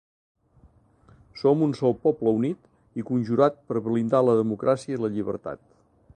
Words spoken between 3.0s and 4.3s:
i conjurat per blindar